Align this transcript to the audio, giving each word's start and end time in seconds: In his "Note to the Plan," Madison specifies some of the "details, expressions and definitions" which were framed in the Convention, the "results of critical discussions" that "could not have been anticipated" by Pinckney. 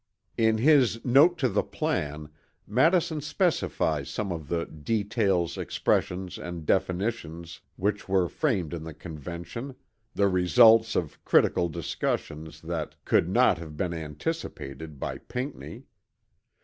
In 0.35 0.57
his 0.57 1.05
"Note 1.05 1.37
to 1.37 1.47
the 1.47 1.61
Plan," 1.61 2.29
Madison 2.65 3.21
specifies 3.21 4.09
some 4.09 4.31
of 4.31 4.47
the 4.47 4.65
"details, 4.65 5.59
expressions 5.59 6.39
and 6.39 6.65
definitions" 6.65 7.61
which 7.75 8.09
were 8.09 8.27
framed 8.27 8.73
in 8.73 8.83
the 8.83 8.95
Convention, 8.95 9.75
the 10.15 10.27
"results 10.27 10.95
of 10.95 11.23
critical 11.23 11.69
discussions" 11.69 12.61
that 12.61 12.95
"could 13.05 13.29
not 13.29 13.59
have 13.59 13.77
been 13.77 13.93
anticipated" 13.93 14.99
by 14.99 15.19
Pinckney. 15.19 15.83